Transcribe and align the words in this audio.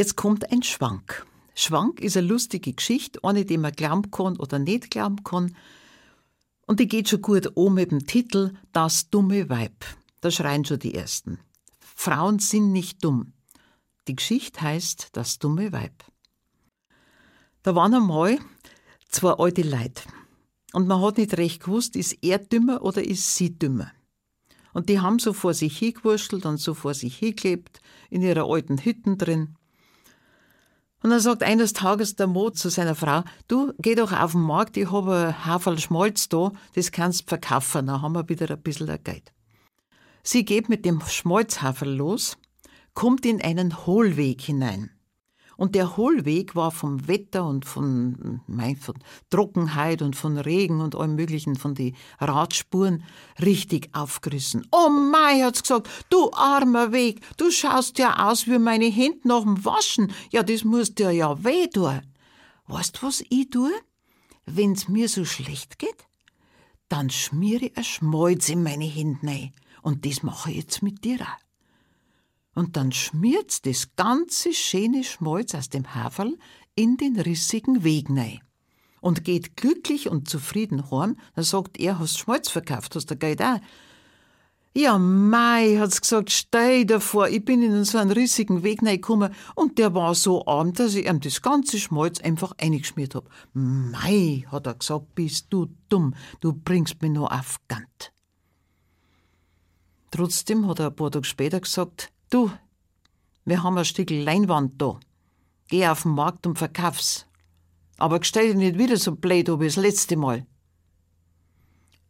Jetzt 0.00 0.16
kommt 0.16 0.50
ein 0.50 0.62
Schwank. 0.62 1.26
Schwank 1.54 2.00
ist 2.00 2.16
eine 2.16 2.26
lustige 2.26 2.72
Geschichte, 2.72 3.22
eine, 3.22 3.44
die 3.44 3.58
man 3.58 3.72
glauben 3.72 4.10
kann 4.10 4.38
oder 4.38 4.58
nicht 4.58 4.90
glauben 4.90 5.22
kann. 5.24 5.54
Und 6.66 6.80
die 6.80 6.88
geht 6.88 7.10
schon 7.10 7.20
gut 7.20 7.54
um 7.54 7.74
mit 7.74 7.90
dem 7.90 8.06
Titel 8.06 8.54
Das 8.72 9.10
dumme 9.10 9.50
Weib. 9.50 9.84
Da 10.22 10.30
schreien 10.30 10.64
schon 10.64 10.78
die 10.78 10.94
Ersten. 10.94 11.38
Frauen 11.80 12.38
sind 12.38 12.72
nicht 12.72 13.04
dumm. 13.04 13.34
Die 14.08 14.16
Geschichte 14.16 14.62
heißt 14.62 15.10
Das 15.12 15.38
dumme 15.38 15.70
Weib. 15.70 16.02
Da 17.62 17.74
waren 17.74 17.92
einmal 17.92 18.38
zwei 19.10 19.32
alte 19.32 19.60
Leute. 19.60 20.04
Und 20.72 20.88
man 20.88 21.02
hat 21.02 21.18
nicht 21.18 21.36
recht 21.36 21.64
gewusst, 21.64 21.94
ist 21.94 22.16
er 22.22 22.38
dümmer 22.38 22.80
oder 22.80 23.04
ist 23.04 23.36
sie 23.36 23.58
dümmer. 23.58 23.92
Und 24.72 24.88
die 24.88 25.00
haben 25.00 25.18
so 25.18 25.34
vor 25.34 25.52
sich 25.52 25.76
hingewurschtelt 25.76 26.46
und 26.46 26.56
so 26.56 26.72
vor 26.72 26.94
sich 26.94 27.18
hingelebt, 27.18 27.82
in 28.08 28.22
ihrer 28.22 28.48
alten 28.48 28.78
Hütten 28.78 29.18
drin. 29.18 29.56
Und 31.02 31.10
dann 31.10 31.20
sagt 31.20 31.42
eines 31.42 31.72
Tages 31.72 32.16
der 32.16 32.26
Mo 32.26 32.50
zu 32.50 32.68
seiner 32.68 32.94
Frau, 32.94 33.24
du, 33.48 33.72
geh 33.78 33.94
doch 33.94 34.12
auf 34.12 34.32
den 34.32 34.42
Markt, 34.42 34.76
ich 34.76 34.90
habe 34.90 35.34
ein 35.34 35.46
Haferl 35.46 35.78
Schmalz 35.78 36.28
da, 36.28 36.52
das 36.74 36.92
kannst 36.92 37.22
du 37.22 37.28
verkaufen, 37.28 37.86
dann 37.86 38.02
haben 38.02 38.12
wir 38.12 38.28
wieder 38.28 38.50
ein 38.50 38.60
bisschen 38.60 38.98
Geld. 39.02 39.32
Sie 40.22 40.44
geht 40.44 40.68
mit 40.68 40.84
dem 40.84 41.00
Schmalzhaferl 41.00 41.90
los, 41.90 42.36
kommt 42.92 43.24
in 43.24 43.40
einen 43.40 43.86
Hohlweg 43.86 44.42
hinein. 44.42 44.90
Und 45.60 45.74
der 45.74 45.98
Hohlweg 45.98 46.56
war 46.56 46.70
vom 46.70 47.06
Wetter 47.06 47.44
und 47.44 47.66
von, 47.66 48.40
mein, 48.46 48.76
von 48.76 48.94
Trockenheit 49.28 50.00
und 50.00 50.16
von 50.16 50.38
Regen 50.38 50.80
und 50.80 50.94
allem 50.96 51.16
Möglichen, 51.16 51.54
von 51.54 51.74
den 51.74 51.94
Radspuren, 52.18 53.04
richtig 53.42 53.90
aufgerissen. 53.92 54.66
Oh 54.72 54.88
mei, 54.88 55.42
hat's 55.42 55.60
gesagt, 55.60 55.90
du 56.08 56.30
armer 56.32 56.92
Weg, 56.92 57.20
du 57.36 57.50
schaust 57.50 57.98
ja 57.98 58.26
aus 58.30 58.46
wie 58.46 58.58
meine 58.58 58.86
Hände 58.86 59.28
nach 59.28 59.42
dem 59.42 59.62
Waschen. 59.62 60.10
Ja, 60.30 60.42
das 60.42 60.64
muss 60.64 60.94
dir 60.94 61.10
ja 61.10 61.44
weh 61.44 61.66
tun. 61.66 62.00
Weißt 62.66 63.02
was 63.02 63.22
ich 63.28 63.50
tue? 63.50 63.70
Wenn's 64.46 64.88
mir 64.88 65.10
so 65.10 65.26
schlecht 65.26 65.78
geht, 65.78 66.06
dann 66.88 67.10
schmiere 67.10 67.66
ich 67.66 67.76
ein 67.76 67.84
Schmalz 67.84 68.48
in 68.48 68.62
meine 68.62 68.86
Hände 68.86 69.26
rein. 69.26 69.52
Und 69.82 70.06
das 70.06 70.22
mache 70.22 70.52
ich 70.52 70.56
jetzt 70.56 70.82
mit 70.82 71.04
dir 71.04 71.20
auch 71.20 71.49
und 72.60 72.76
dann 72.76 72.92
schmiert's 72.92 73.62
das 73.62 73.88
ganze 73.96 74.52
schöne 74.52 75.02
Schmalz 75.02 75.54
aus 75.54 75.70
dem 75.70 75.94
Haferl 75.94 76.36
in 76.74 76.98
den 76.98 77.18
rissigen 77.18 77.84
Weg 77.84 78.10
rein. 78.10 78.40
Und 79.00 79.24
geht 79.24 79.56
glücklich 79.56 80.10
und 80.10 80.28
zufrieden 80.28 80.90
heim, 80.90 81.16
dann 81.34 81.44
sagt 81.44 81.80
er, 81.80 81.98
hast 81.98 82.18
Schmalz 82.18 82.50
verkauft, 82.50 82.94
hast 82.94 83.10
du 83.10 83.16
Geld 83.16 83.40
auch? 83.40 83.60
Ja, 84.74 84.98
mei, 84.98 85.78
hat's 85.78 86.02
gesagt, 86.02 86.30
stell 86.30 86.84
dir 86.84 87.00
vor, 87.00 87.28
ich 87.28 87.42
bin 87.42 87.62
in 87.62 87.82
so 87.84 87.96
einen 87.96 88.12
rissigen 88.12 88.62
Weg 88.62 88.82
reingekommen 88.82 89.34
und 89.54 89.78
der 89.78 89.94
war 89.94 90.14
so 90.14 90.46
arm, 90.46 90.74
dass 90.74 90.94
ich 90.94 91.06
ihm 91.06 91.20
das 91.20 91.40
ganze 91.40 91.78
Schmalz 91.78 92.20
einfach 92.20 92.52
eingeschmiert 92.60 93.14
hab. 93.14 93.24
Mei, 93.54 94.44
hat 94.52 94.66
er 94.66 94.74
gesagt, 94.74 95.14
bist 95.14 95.46
du 95.48 95.68
dumm, 95.88 96.14
du 96.40 96.52
bringst 96.52 97.00
mich 97.00 97.10
noch 97.10 97.30
auf 97.30 97.56
Gant. 97.68 98.12
Trotzdem 100.10 100.68
hat 100.68 100.78
er 100.78 100.88
ein 100.88 100.96
paar 100.96 101.10
Tage 101.10 101.24
später 101.24 101.60
gesagt, 101.60 102.12
Du, 102.30 102.48
wir 103.44 103.64
haben 103.64 103.76
ein 103.76 103.84
Stück 103.84 104.08
Leinwand 104.08 104.80
da. 104.80 105.00
Geh 105.66 105.88
auf 105.88 106.02
den 106.02 106.12
Markt 106.12 106.46
und 106.46 106.58
verkauf's. 106.58 107.26
Aber 107.98 108.22
stell 108.22 108.46
dich 108.46 108.56
nicht 108.56 108.78
wieder 108.78 108.96
so 108.96 109.16
blöd 109.16 109.48
wie 109.58 109.64
das 109.64 109.74
letzte 109.74 110.16
Mal. 110.16 110.46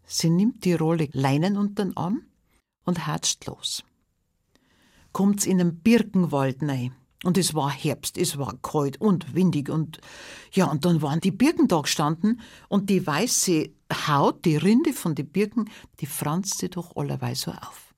Sie 0.05 0.29
nimmt 0.29 0.67
die 0.67 0.75
Rolle 0.75 1.09
Leinen 1.13 1.57
unter 1.57 1.85
den 1.85 1.97
Arm 1.97 2.23
und 2.85 3.07
herzt 3.07 3.47
los. 3.47 3.83
Kommt's 5.13 5.47
in 5.47 5.59
einen 5.59 5.81
Birkenwald 5.81 6.63
rein. 6.63 6.95
Und 7.25 7.39
es 7.39 7.55
war 7.55 7.71
Herbst, 7.71 8.19
es 8.19 8.37
war 8.37 8.59
kalt 8.61 9.01
und 9.01 9.35
windig 9.35 9.69
und 9.69 10.01
ja, 10.53 10.67
und 10.67 10.87
dann 10.87 11.03
waren 11.03 11.21
die 11.21 11.31
Birken 11.31 11.69
da 11.69 11.81
gestanden 11.81 12.41
und 12.69 12.89
die 12.89 13.07
weiße 13.07 13.71
Haut, 14.07 14.45
die 14.47 14.57
Rinde 14.57 14.95
von 14.95 15.15
den 15.15 15.29
Birken, 15.29 15.69
die 16.01 16.07
franzte 16.07 16.71
doch 16.71 16.97
allerweise 16.97 17.43
so 17.43 17.51
auf. 17.53 17.90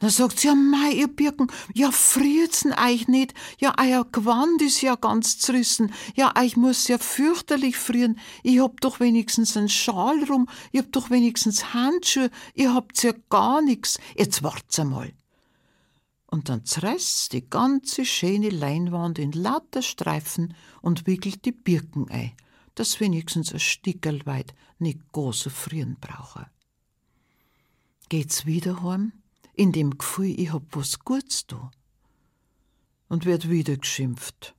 Da 0.00 0.08
sagt 0.08 0.40
sie, 0.40 0.48
ja, 0.48 0.54
mei, 0.54 0.92
ihr 0.92 1.08
Birken, 1.08 1.52
ja, 1.74 1.90
friert's 1.92 2.64
euch 2.64 3.06
nicht? 3.06 3.34
Ja, 3.58 3.74
euer 3.78 4.06
Gewand 4.10 4.62
ist 4.62 4.80
ja 4.80 4.94
ganz 4.94 5.38
zerrissen. 5.38 5.92
Ja, 6.16 6.32
euch 6.38 6.56
muss 6.56 6.88
ja 6.88 6.96
fürchterlich 6.96 7.76
frieren. 7.76 8.18
Ich 8.42 8.60
hab 8.60 8.80
doch 8.80 8.98
wenigstens 8.98 9.58
einen 9.58 9.68
Schal 9.68 10.24
rum. 10.24 10.48
Ich 10.72 10.80
hab 10.80 10.90
doch 10.92 11.10
wenigstens 11.10 11.74
Handschuhe. 11.74 12.30
Ihr 12.54 12.72
habt's 12.72 13.02
ja 13.02 13.12
gar 13.28 13.60
nix. 13.60 13.98
Jetzt 14.16 14.42
wart's 14.42 14.78
einmal. 14.78 15.12
Und 16.28 16.48
dann 16.48 16.64
zerreißt 16.64 17.34
die 17.34 17.50
ganze 17.50 18.06
schöne 18.06 18.48
Leinwand 18.48 19.18
in 19.18 19.32
lauter 19.32 19.82
Streifen 19.82 20.54
und 20.80 21.06
wickelt 21.06 21.44
die 21.44 21.52
Birken 21.52 22.08
ein, 22.08 22.32
dass 22.74 23.00
wenigstens 23.00 23.52
ein 23.52 23.60
Stickerl 23.60 24.24
weit 24.24 24.54
nicht 24.78 25.00
so 25.12 25.50
frieren 25.50 25.98
brauche. 26.00 26.46
Geht's 28.08 28.46
wieder 28.46 28.82
heim? 28.82 29.12
In 29.60 29.72
dem 29.72 29.98
Gefühl, 29.98 30.40
ich 30.40 30.54
hab 30.54 30.62
was 30.74 31.00
Gutes 31.00 31.46
da. 31.46 31.70
Und 33.10 33.26
wird 33.26 33.50
wieder 33.50 33.76
geschimpft. 33.76 34.54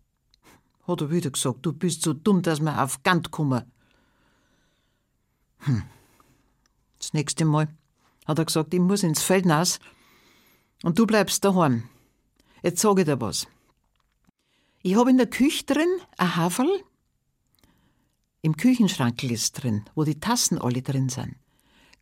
Hat 0.86 1.02
er 1.02 1.10
wieder 1.10 1.32
gesagt, 1.32 1.66
du 1.66 1.74
bist 1.74 2.04
so 2.04 2.14
dumm, 2.14 2.44
dass 2.44 2.60
wir 2.60 2.84
auf 2.84 3.02
Gant 3.02 3.32
kommen. 3.32 3.64
Hm. 5.62 5.82
Das 7.00 7.14
nächste 7.14 7.46
Mal 7.46 7.68
hat 8.28 8.38
er 8.38 8.46
gesagt, 8.46 8.76
ich 8.76 8.80
muss 8.80 9.02
ins 9.02 9.24
Feld 9.24 9.46
hinaus 9.46 9.80
und 10.84 11.00
du 11.00 11.08
bleibst 11.08 11.44
daheim. 11.44 11.90
Jetzt 12.62 12.82
sage 12.82 13.02
ich 13.02 13.08
dir 13.08 13.20
was. 13.20 13.48
Ich 14.84 14.96
habe 14.96 15.10
in 15.10 15.18
der 15.18 15.32
Küche 15.32 15.66
drin 15.66 15.90
ein 16.20 16.36
Haferl. 16.36 16.84
Im 18.44 18.56
Küchenschrank 18.56 19.24
ist 19.24 19.54
drin, 19.54 19.84
wo 19.96 20.04
die 20.04 20.20
Tassen 20.20 20.60
alle 20.60 20.84
drin 20.84 21.10
sind. 21.10 21.38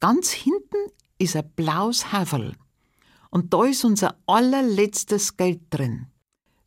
Ganz 0.01 0.31
hinten 0.31 0.91
ist 1.17 1.37
ein 1.37 1.49
blaues 1.55 2.11
Haferl. 2.11 2.57
Und 3.29 3.53
da 3.53 3.65
ist 3.65 3.85
unser 3.85 4.15
allerletztes 4.25 5.37
Geld 5.37 5.61
drin. 5.69 6.07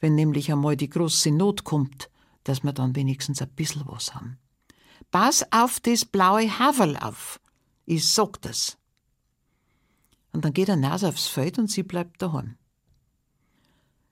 Wenn 0.00 0.14
nämlich 0.14 0.50
einmal 0.50 0.76
die 0.76 0.88
große 0.88 1.30
Not 1.30 1.64
kommt, 1.64 2.10
dass 2.44 2.62
wir 2.62 2.72
dann 2.72 2.96
wenigstens 2.96 3.42
ein 3.42 3.50
bisschen 3.50 3.84
was 3.86 4.14
haben. 4.14 4.38
Pass 5.10 5.44
auf 5.52 5.80
das 5.80 6.04
blaue 6.04 6.58
Haferl 6.58 6.96
auf. 6.96 7.40
Ich 7.84 8.08
sag 8.08 8.40
das. 8.42 8.78
Und 10.32 10.44
dann 10.44 10.52
geht 10.52 10.68
er 10.68 10.76
nass 10.76 11.04
aufs 11.04 11.26
Feld 11.26 11.58
und 11.58 11.70
sie 11.70 11.82
bleibt 11.82 12.22
daheim. 12.22 12.56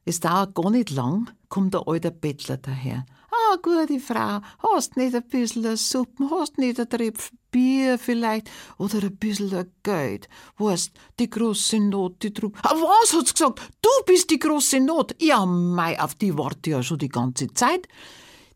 Es 0.05 0.21
dauert 0.21 0.55
gar 0.55 0.71
nicht 0.71 0.91
lang, 0.91 1.31
kommt 1.49 1.75
der 1.75 1.87
alte 1.87 2.11
Bettler 2.11 2.57
daher 2.57 3.07
Ah, 3.51 3.57
gute 3.63 3.99
Frau, 3.99 4.41
hast 4.59 4.97
nicht 4.97 5.15
ein 5.15 5.27
bisschen 5.27 5.77
Suppen, 5.77 6.31
hast 6.31 6.59
nicht 6.59 6.79
ein 6.79 6.89
Tröpfchen 6.89 7.39
Bier 7.51 7.99
vielleicht 7.99 8.51
oder 8.79 9.03
ein 9.03 9.17
bisschen 9.17 9.73
Geld. 9.83 10.29
Weißt, 10.59 10.93
die 11.19 11.31
große 11.31 11.81
Not, 11.81 12.23
die 12.23 12.33
Truppe. 12.33 12.59
Ah, 12.63 12.75
was 12.75 13.13
hat's 13.13 13.35
gesagt? 13.35 13.61
Du 13.83 13.91
bist 14.07 14.31
die 14.31 14.39
große 14.39 14.81
Not. 14.81 15.15
Ja, 15.21 15.45
mei, 15.47 16.01
auf 16.01 16.15
die 16.15 16.37
warte 16.37 16.71
ja 16.71 16.83
schon 16.83 16.99
die 16.99 17.09
ganze 17.09 17.53
Zeit. 17.55 17.89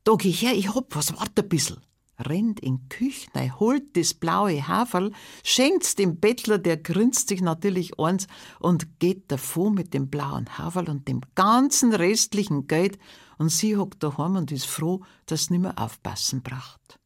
Da 0.05 0.15
geh 0.17 0.31
her, 0.31 0.55
ich 0.55 0.75
hab 0.75 0.95
was, 0.95 1.17
warte 1.17 1.43
ein 1.43 1.49
bisschen 1.49 1.79
rennt 2.19 2.61
in 2.61 2.89
Küche, 2.89 3.29
holt 3.59 3.97
das 3.97 4.15
blaue 4.15 4.67
Haferl, 4.67 5.13
schenkt's 5.43 5.95
dem 5.95 6.21
Bettler, 6.21 6.59
der 6.59 6.77
grinst 6.77 7.29
sich 7.29 7.41
natürlich 7.41 7.99
eins 7.99 8.27
und 8.61 9.01
geht 9.01 9.31
davor 9.31 9.71
mit 9.71 9.95
dem 9.95 10.09
blauen 10.09 10.59
Haferl 10.59 10.89
und 10.89 11.09
dem 11.09 11.23
ganzen 11.35 11.93
restlichen 11.93 12.67
Geld 12.67 12.99
und 13.39 13.49
sie 13.49 13.77
hockt 13.77 14.03
daheim 14.03 14.37
und 14.37 14.53
ist 14.53 14.67
froh, 14.67 15.03
dass 15.27 15.51
mehr 15.51 15.75
aufpassen 15.77 16.43
braucht. 16.43 17.01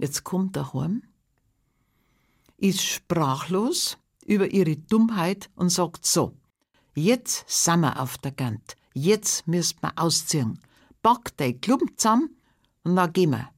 Jetzt 0.00 0.24
kommt 0.24 0.56
er 0.56 0.72
heim, 0.72 1.02
ist 2.56 2.82
sprachlos 2.82 3.98
über 4.24 4.50
ihre 4.50 4.78
Dummheit 4.78 5.50
und 5.56 5.68
sagt 5.68 6.06
so, 6.06 6.34
jetzt 6.94 7.44
sind 7.46 7.80
wir 7.80 8.00
auf 8.00 8.16
der 8.16 8.32
Gant, 8.32 8.76
jetzt 8.94 9.46
müsst 9.46 9.82
wir 9.82 9.92
ausziehen, 9.96 10.58
pack 11.02 11.36
dein 11.36 11.60
Klump 11.60 12.00
zusammen 12.00 12.34
und 12.82 12.96
dann 12.96 13.12
gehen 13.12 13.32
wir. 13.32 13.50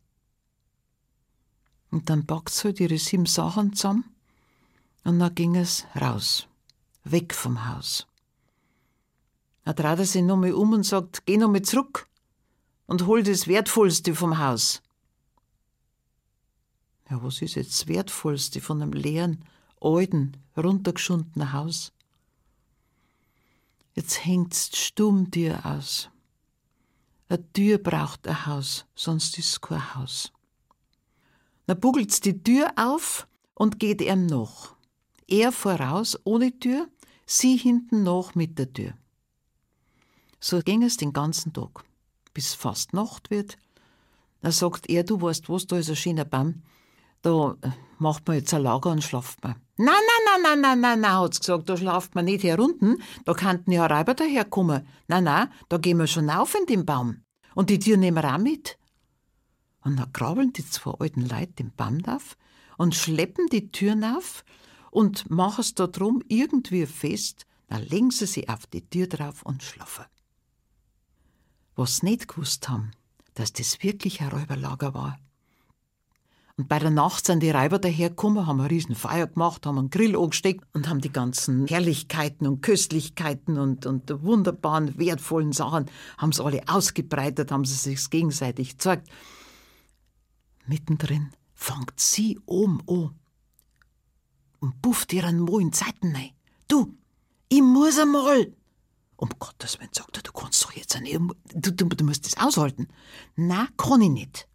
Und 1.92 2.10
dann 2.10 2.26
packt 2.26 2.50
sie 2.50 2.64
halt 2.64 2.80
ihre 2.80 2.98
sieben 2.98 3.26
Sachen 3.26 3.74
zusammen 3.74 4.04
und 5.04 5.20
dann 5.20 5.36
ging 5.36 5.54
es 5.54 5.86
raus, 5.94 6.48
weg 7.04 7.34
vom 7.34 7.68
Haus. 7.68 8.08
Dann 9.62 9.76
dreht 9.76 10.00
er 10.00 10.04
sich 10.04 10.22
nochmal 10.22 10.54
um 10.54 10.72
und 10.72 10.82
sagt, 10.82 11.24
geh 11.24 11.36
nochmal 11.36 11.62
zurück 11.62 12.08
und 12.86 13.06
hol 13.06 13.22
das 13.22 13.46
Wertvollste 13.46 14.16
vom 14.16 14.38
Haus. 14.38 14.81
Ja, 17.12 17.22
was 17.22 17.42
ist 17.42 17.56
jetzt 17.56 17.72
das 17.72 17.88
Wertvollste 17.88 18.62
von 18.62 18.80
einem 18.80 18.94
leeren, 18.94 19.44
alten, 19.82 20.32
runtergeschundenen 20.56 21.52
Haus? 21.52 21.92
Jetzt 23.94 24.24
hängt's 24.24 24.70
stumm 24.78 25.30
dir 25.30 25.66
aus. 25.66 26.08
Eine 27.28 27.52
Tür 27.52 27.76
braucht 27.76 28.26
ein 28.26 28.46
Haus, 28.46 28.86
sonst 28.94 29.36
ist 29.36 29.50
es 29.50 29.60
kein 29.60 29.94
Haus. 29.94 30.32
Dann 31.66 31.80
bugelt's 31.80 32.20
die 32.20 32.42
Tür 32.42 32.72
auf 32.76 33.28
und 33.52 33.78
geht 33.78 34.00
ihm 34.00 34.24
noch. 34.24 34.74
Er 35.28 35.52
voraus 35.52 36.18
ohne 36.24 36.58
Tür, 36.60 36.88
sie 37.26 37.58
hinten 37.58 38.04
noch 38.04 38.34
mit 38.34 38.58
der 38.58 38.72
Tür. 38.72 38.94
So 40.40 40.60
ging 40.60 40.82
es 40.82 40.96
den 40.96 41.12
ganzen 41.12 41.52
Tag, 41.52 41.84
bis 42.32 42.54
fast 42.54 42.94
Nacht 42.94 43.30
wird. 43.30 43.58
Da 44.40 44.50
sagt 44.50 44.88
er, 44.88 45.04
du 45.04 45.20
weißt 45.20 45.50
was, 45.50 45.66
da 45.66 45.76
ist 45.76 45.90
ein 45.90 45.96
schöner 45.96 46.24
Baum, 46.24 46.62
da 47.22 47.56
macht 47.98 48.26
man 48.26 48.36
jetzt 48.36 48.52
ein 48.52 48.62
Lager 48.62 48.90
und 48.90 49.02
schlaft 49.02 49.42
man. 49.42 49.56
Nein, 49.78 49.86
nein, 49.86 50.42
nein, 50.42 50.42
nein, 50.42 50.60
nein, 50.60 50.80
nein, 50.80 51.00
nein, 51.00 51.18
hat's 51.18 51.40
gesagt, 51.40 51.68
da 51.68 51.76
schlaft 51.76 52.14
man 52.14 52.26
nicht 52.26 52.44
herunten, 52.44 53.02
da 53.24 53.34
könnten 53.34 53.72
ja 53.72 53.86
Räuber 53.86 54.14
daherkommen. 54.14 54.86
Nein, 55.08 55.24
nein, 55.24 55.48
da 55.68 55.78
gehen 55.78 55.98
wir 55.98 56.06
schon 56.06 56.30
auf 56.30 56.54
in 56.54 56.66
den 56.66 56.84
Baum. 56.84 57.24
Und 57.54 57.70
die 57.70 57.78
Tür 57.78 57.96
nehmen 57.96 58.22
wir 58.22 58.34
auch 58.34 58.38
mit. 58.38 58.78
Und 59.82 59.98
dann 59.98 60.12
krabbeln 60.12 60.52
die 60.52 60.68
zwei 60.68 60.92
alten 60.92 61.22
Leute 61.22 61.52
den 61.54 61.72
Baum 61.74 62.04
auf 62.06 62.36
und 62.76 62.94
schleppen 62.94 63.46
die 63.48 63.70
Türen 63.70 64.04
auf 64.04 64.44
und 64.90 65.30
machen 65.30 65.62
es 65.62 65.74
da 65.74 65.86
drum 65.86 66.22
irgendwie 66.28 66.86
fest, 66.86 67.46
dann 67.68 67.82
legen 67.82 68.10
sie 68.10 68.26
sich 68.26 68.48
auf 68.48 68.66
die 68.66 68.88
Tür 68.88 69.06
drauf 69.06 69.42
und 69.42 69.62
schlafen. 69.62 70.04
Was 71.74 71.98
sie 71.98 72.06
nicht 72.06 72.28
gewusst 72.28 72.68
haben, 72.68 72.92
dass 73.34 73.52
das 73.52 73.82
wirklich 73.82 74.20
ein 74.20 74.28
Räuberlager 74.28 74.92
war. 74.94 75.18
Und 76.58 76.68
bei 76.68 76.78
der 76.78 76.90
Nacht 76.90 77.26
sind 77.26 77.42
die 77.42 77.50
Räuber 77.50 77.78
dahergekommen, 77.78 78.46
haben 78.46 78.60
ein 78.60 78.66
riesen 78.66 78.94
Feuer 78.94 79.26
gemacht, 79.26 79.64
haben 79.64 79.78
einen 79.78 79.90
Grill 79.90 80.16
angesteckt 80.16 80.64
und 80.74 80.88
haben 80.88 81.00
die 81.00 81.12
ganzen 81.12 81.66
Herrlichkeiten 81.66 82.46
und 82.46 82.60
Köstlichkeiten 82.60 83.58
und, 83.58 83.86
und 83.86 84.10
wunderbaren, 84.22 84.98
wertvollen 84.98 85.52
Sachen, 85.52 85.86
haben 86.18 86.32
sie 86.32 86.44
alle 86.44 86.62
ausgebreitet, 86.68 87.50
haben 87.50 87.64
sie 87.64 87.74
sich 87.74 88.10
gegenseitig 88.10 88.72
gezeigt. 88.72 89.08
Mittendrin 90.66 91.32
fangt 91.54 91.98
sie 91.98 92.38
oben 92.44 92.82
an 92.86 93.14
und 94.60 94.82
pufft 94.82 95.12
ihren 95.12 95.40
Mo 95.40 95.58
in 95.58 95.72
Zeiten 95.72 96.14
rein. 96.14 96.30
Du, 96.68 96.94
ich 97.48 97.62
muss 97.62 97.98
einmal. 97.98 98.52
Um 99.16 99.30
Gottes 99.38 99.78
Willen, 99.78 99.90
sagt 99.92 100.16
er, 100.16 100.22
du 100.22 100.32
kannst 100.32 100.64
doch 100.64 100.72
jetzt 100.72 101.00
nicht, 101.00 101.18
du, 101.54 101.72
du, 101.72 101.86
du 101.86 102.04
musst 102.04 102.26
das 102.26 102.36
aushalten. 102.36 102.88
Na, 103.36 103.68
kann 103.76 104.00
ich 104.00 104.10
nicht. 104.10 104.48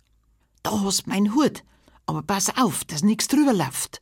Da 0.61 0.81
hast 0.81 1.07
mein 1.07 1.33
Hut, 1.33 1.63
aber 2.07 2.23
pass 2.23 2.57
auf, 2.57 2.85
dass 2.85 3.03
nichts 3.03 3.27
drüber 3.27 3.53
läuft. 3.53 4.01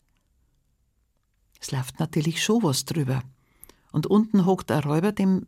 Es 1.59 1.71
läuft 1.71 1.99
natürlich 1.99 2.43
schon 2.43 2.63
was 2.63 2.85
drüber. 2.85 3.23
Und 3.91 4.07
unten 4.07 4.45
hockt 4.45 4.71
ein 4.71 4.83
Räuber, 4.83 5.11
dem 5.11 5.47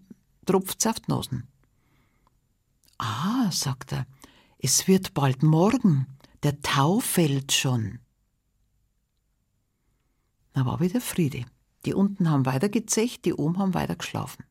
Nasen. 1.08 1.48
Ah, 2.98 3.52
sagt 3.52 3.92
er, 3.92 4.08
es 4.58 4.88
wird 4.88 5.14
bald 5.14 5.44
morgen. 5.44 6.08
Der 6.44 6.62
Tau 6.62 7.00
fällt 7.00 7.52
schon. 7.52 8.00
Da 10.54 10.66
war 10.66 10.80
wieder 10.80 11.02
Friede. 11.02 11.46
Die 11.86 11.94
unten 11.94 12.30
haben 12.30 12.46
weiter 12.46 12.70
gezecht, 12.70 13.26
die 13.26 13.34
oben 13.34 13.60
haben 13.60 13.74
weiter 13.74 13.96
geschlafen. 13.96 14.44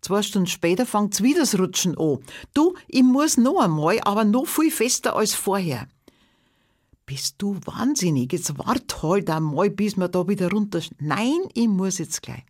Zwei 0.00 0.22
Stunden 0.22 0.46
später 0.46 0.86
fängt's 0.86 1.22
wieder 1.22 1.40
das 1.40 1.58
Rutschen 1.58 1.98
an. 1.98 2.18
Du, 2.54 2.76
ich 2.86 3.02
muss 3.02 3.36
noch 3.36 3.60
einmal, 3.60 4.00
aber 4.02 4.24
noch 4.24 4.46
viel 4.46 4.70
fester 4.70 5.16
als 5.16 5.34
vorher. 5.34 5.88
Bist 7.08 7.36
du 7.38 7.58
wahnsinnig? 7.64 8.34
Jetzt 8.34 8.58
wart 8.58 9.02
halt 9.02 9.30
einmal, 9.30 9.70
bis 9.70 9.96
wir 9.96 10.08
da 10.08 10.28
wieder 10.28 10.50
runter. 10.50 10.82
Nein, 10.98 11.38
ich 11.54 11.66
muss 11.66 11.96
jetzt 11.96 12.20
gleich. 12.20 12.44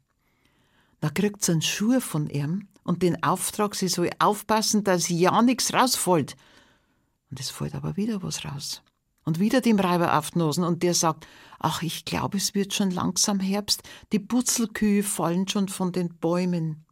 Da 0.98 1.10
kriegt 1.10 1.44
sie 1.44 1.52
einen 1.52 1.62
Schuh 1.62 2.00
von 2.00 2.28
ihm 2.28 2.66
und 2.82 3.04
den 3.04 3.22
Auftrag, 3.22 3.76
sie 3.76 3.86
soll 3.86 4.10
aufpassen, 4.18 4.82
dass 4.82 5.08
ja 5.08 5.42
nichts 5.42 5.72
rausfällt. 5.72 6.36
Und 7.30 7.38
es 7.38 7.50
fällt 7.50 7.76
aber 7.76 7.96
wieder 7.96 8.20
was 8.24 8.44
raus. 8.44 8.82
Und 9.24 9.38
wieder 9.38 9.60
dem 9.60 9.78
Reiber 9.78 10.18
auf 10.18 10.32
die 10.32 10.40
Nosen 10.40 10.64
und 10.64 10.82
der 10.82 10.94
sagt, 10.94 11.28
ach, 11.60 11.82
ich 11.82 12.04
glaube, 12.04 12.36
es 12.38 12.56
wird 12.56 12.74
schon 12.74 12.90
langsam 12.90 13.38
Herbst, 13.38 13.84
die 14.10 14.18
Putzelkühe 14.18 15.04
fallen 15.04 15.46
schon 15.46 15.68
von 15.68 15.92
den 15.92 16.08
Bäumen. 16.16 16.84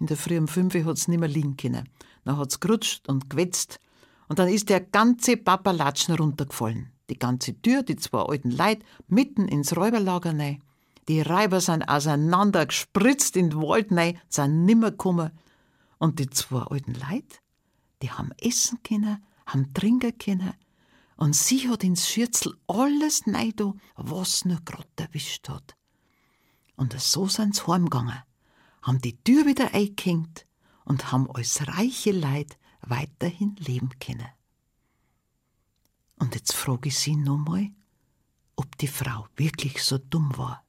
In 0.00 0.06
der 0.06 0.16
Früh 0.16 0.38
um 0.38 0.48
fünf 0.48 0.74
hat's 0.74 1.08
nimmer 1.08 1.28
liegen 1.28 1.58
können. 1.58 1.90
Dann 2.24 2.38
hat's 2.38 2.58
gerutscht 2.58 3.06
und 3.06 3.28
gewetzt 3.28 3.80
und 4.28 4.38
dann 4.38 4.48
ist 4.48 4.68
der 4.68 4.80
ganze 4.80 5.36
Papalatschen 5.36 6.14
runtergefallen. 6.14 6.90
Die 7.10 7.18
ganze 7.18 7.60
Tür, 7.60 7.82
die 7.82 7.96
zwei 7.96 8.22
alten 8.22 8.50
Leute, 8.50 8.84
mitten 9.08 9.46
ins 9.48 9.76
Räuberlager 9.76 10.36
rein. 10.38 10.62
Die 11.08 11.20
Räuber 11.20 11.60
sind 11.60 11.82
auseinander 11.82 12.64
gespritzt 12.66 13.36
in 13.36 13.50
den 13.50 13.60
Wald 13.60 13.92
rein, 13.92 14.18
sind 14.28 14.64
nimmer 14.64 14.90
gekommen. 14.90 15.30
Und 15.98 16.18
die 16.18 16.30
zwei 16.30 16.62
alten 16.62 16.94
Leute, 16.94 17.36
die 18.02 18.10
haben 18.10 18.32
essen 18.38 18.82
können, 18.82 19.22
haben 19.46 19.74
trinken 19.74 20.16
können. 20.18 20.54
Und 21.16 21.36
sie 21.36 21.68
hat 21.68 21.84
ins 21.84 22.08
Schürzel 22.08 22.56
alles 22.66 23.26
neido, 23.26 23.76
was 23.96 24.44
nur 24.44 24.60
grad 24.64 24.88
erwischt 24.96 25.48
hat. 25.48 25.76
Und 26.76 26.98
so 26.98 27.28
sind 27.28 27.54
sie 27.54 27.66
heimgegangen, 27.66 28.22
haben 28.82 29.00
die 29.00 29.16
Tür 29.22 29.46
wieder 29.46 29.72
eingehängt 29.74 30.46
und 30.84 31.12
haben 31.12 31.30
als 31.30 31.66
reiche 31.68 32.10
Leid 32.10 32.58
weiterhin 32.86 33.56
leben 33.56 33.90
können. 33.98 34.28
Und 36.18 36.34
jetzt 36.34 36.54
frage 36.54 36.88
ich 36.88 36.98
Sie 36.98 37.16
nochmal, 37.16 37.70
ob 38.56 38.76
die 38.78 38.88
Frau 38.88 39.26
wirklich 39.36 39.82
so 39.82 39.98
dumm 39.98 40.36
war. 40.36 40.63